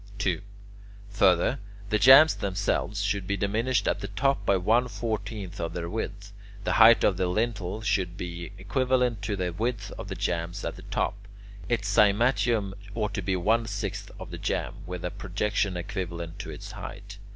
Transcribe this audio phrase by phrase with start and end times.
[0.01, 0.19] [Note 4: Codd.
[0.19, 0.41] duae.] 2.
[1.09, 1.59] Further,
[1.91, 6.33] the jambs themselves should be diminished at the top by one fourteenth of their width.
[6.63, 10.75] The height of the lintel should be equivalent to the width of the jambs at
[10.75, 11.27] the top.
[11.69, 16.49] Its cymatium ought to be one sixth of the jamb, with a projection equivalent to
[16.49, 17.19] its height.